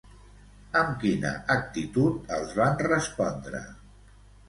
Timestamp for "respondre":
2.91-3.67